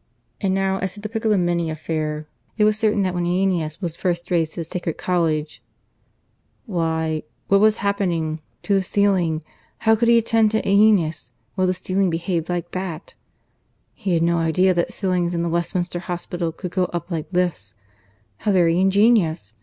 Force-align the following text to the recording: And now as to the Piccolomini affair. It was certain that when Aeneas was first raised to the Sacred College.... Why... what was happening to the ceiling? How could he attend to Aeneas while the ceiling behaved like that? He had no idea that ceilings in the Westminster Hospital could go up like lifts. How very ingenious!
And 0.42 0.52
now 0.52 0.76
as 0.80 0.92
to 0.92 1.00
the 1.00 1.08
Piccolomini 1.08 1.70
affair. 1.70 2.26
It 2.58 2.64
was 2.64 2.78
certain 2.78 3.00
that 3.04 3.14
when 3.14 3.24
Aeneas 3.24 3.80
was 3.80 3.96
first 3.96 4.30
raised 4.30 4.52
to 4.52 4.60
the 4.60 4.64
Sacred 4.64 4.98
College.... 4.98 5.62
Why... 6.66 7.22
what 7.48 7.62
was 7.62 7.78
happening 7.78 8.42
to 8.64 8.74
the 8.74 8.82
ceiling? 8.82 9.42
How 9.78 9.96
could 9.96 10.08
he 10.08 10.18
attend 10.18 10.50
to 10.50 10.68
Aeneas 10.68 11.30
while 11.54 11.66
the 11.66 11.72
ceiling 11.72 12.10
behaved 12.10 12.50
like 12.50 12.72
that? 12.72 13.14
He 13.94 14.12
had 14.12 14.22
no 14.22 14.36
idea 14.36 14.74
that 14.74 14.92
ceilings 14.92 15.34
in 15.34 15.42
the 15.42 15.48
Westminster 15.48 16.00
Hospital 16.00 16.52
could 16.52 16.70
go 16.72 16.84
up 16.92 17.10
like 17.10 17.24
lifts. 17.32 17.72
How 18.40 18.52
very 18.52 18.78
ingenious! 18.78 19.54